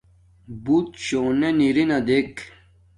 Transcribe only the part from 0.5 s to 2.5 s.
بُݸت شݸنݺ نِرِنݳ دݵک.